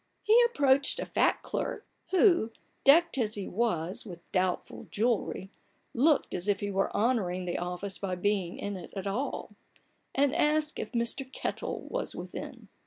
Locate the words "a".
0.99-1.05